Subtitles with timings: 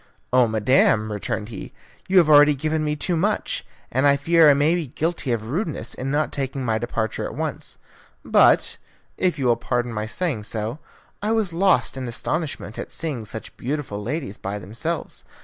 [0.33, 1.73] "Oh, madam," returned he,
[2.07, 5.31] "you have already given me too much, and I fear I may have been guilty
[5.31, 7.77] of rudeness in not taking my departure at once.
[8.25, 8.79] But,
[9.15, 10.79] if you will pardon my saying so,
[11.21, 15.23] I was lost in astonishment at seeing such beautiful ladies by themselves.